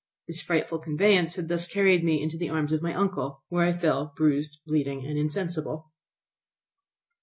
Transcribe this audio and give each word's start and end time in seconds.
This 0.27 0.41
frightful 0.41 0.79
conveyance 0.79 1.35
had 1.35 1.47
thus 1.47 1.67
carried 1.67 2.03
me 2.03 2.23
into 2.23 2.35
the 2.35 2.49
arms 2.49 2.71
of 2.73 2.81
my 2.81 2.91
uncle, 2.91 3.43
where 3.49 3.67
I 3.67 3.77
fell 3.77 4.11
bruised, 4.15 4.59
bleeding, 4.65 5.05
and 5.05 5.15
insensible. 5.15 5.91